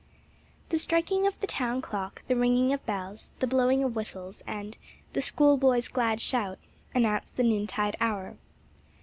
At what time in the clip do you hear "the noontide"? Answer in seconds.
7.37-7.97